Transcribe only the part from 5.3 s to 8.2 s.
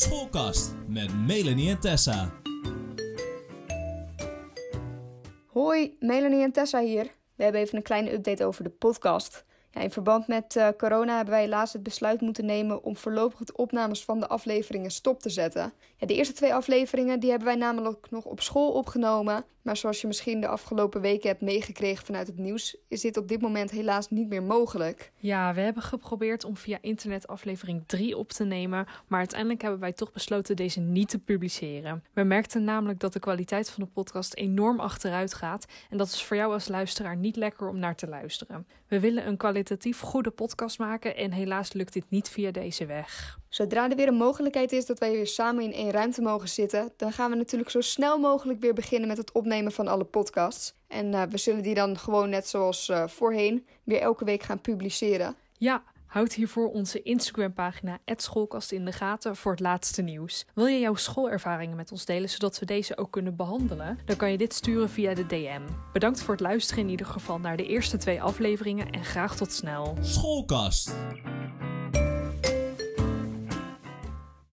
Hoi, Melanie en Tessa hier. We hebben even een kleine